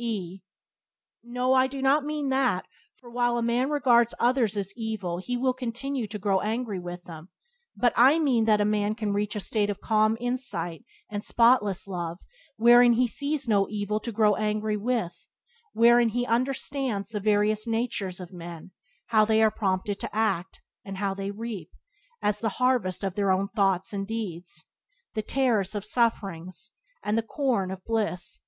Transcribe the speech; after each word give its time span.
E 0.00 0.42
No, 1.24 1.54
I 1.54 1.66
do 1.66 1.82
not 1.82 2.04
mean 2.04 2.28
that, 2.28 2.66
for 2.94 3.10
while 3.10 3.36
a 3.36 3.42
man 3.42 3.68
regards 3.68 4.14
others 4.20 4.56
as 4.56 4.72
evil 4.76 5.18
he 5.18 5.36
will 5.36 5.52
continue 5.52 6.06
to 6.06 6.20
grow 6.20 6.38
angry 6.38 6.78
with 6.78 7.02
them; 7.02 7.30
but 7.74 7.92
I 7.96 8.20
mean 8.20 8.44
that 8.44 8.60
a 8.60 8.64
man 8.64 8.94
can 8.94 9.12
reach 9.12 9.34
a 9.34 9.40
state 9.40 9.70
of 9.70 9.80
calm 9.80 10.16
insight 10.20 10.84
and 11.10 11.24
spotless 11.24 11.88
love 11.88 12.20
wherein 12.56 12.92
he 12.92 13.08
sees 13.08 13.48
no 13.48 13.68
evil 13.68 13.98
to 13.98 14.12
grow 14.12 14.36
angry 14.36 14.76
with, 14.76 15.26
wherein 15.72 16.10
he 16.10 16.24
understands 16.24 17.08
the 17.08 17.18
various 17.18 17.66
natures 17.66 18.20
of 18.20 18.32
men— 18.32 18.70
how 19.08 19.24
they 19.24 19.42
are 19.42 19.50
prompted 19.50 19.98
to 19.98 20.14
act, 20.14 20.60
and 20.84 20.98
how 20.98 21.12
they 21.12 21.32
reap, 21.32 21.72
as 22.22 22.38
the 22.38 22.48
harvest 22.62 23.02
of 23.02 23.16
their 23.16 23.32
own 23.32 23.48
thoughts 23.48 23.92
and 23.92 24.06
deeds, 24.06 24.66
the 25.14 25.22
tares 25.22 25.74
1 25.74 25.78
of 25.78 25.84
sufferings 25.84 26.70
and 27.02 27.18
the 27.18 27.22
corn 27.24 27.72
of 27.72 27.84
bliss. 27.84 28.42